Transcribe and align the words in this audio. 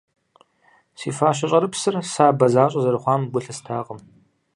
Си 0.99 1.09
фащэ 1.17 1.45
щӏэрыпсыр 1.49 1.95
сабэ 2.13 2.47
защӏэ 2.53 2.79
зэрыхъуам 2.83 3.21
гу 3.31 3.39
лъыстакъым. 3.43 3.99